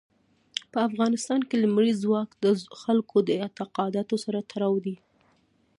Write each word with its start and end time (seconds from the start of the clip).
په 0.71 0.77
افغانستان 0.89 1.41
کې 1.47 1.55
لمریز 1.63 1.97
ځواک 2.05 2.29
د 2.43 2.45
خلکو 2.81 3.17
د 3.27 3.29
اعتقاداتو 3.43 4.15
سره 4.25 4.39
تړاو 4.51 4.75
لري. 4.83 4.97